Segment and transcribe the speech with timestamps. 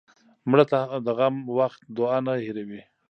[0.49, 2.81] مړه ته د غم وخت دعا نه هېروې